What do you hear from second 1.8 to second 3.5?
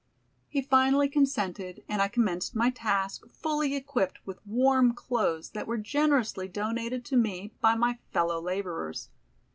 and I commenced my task,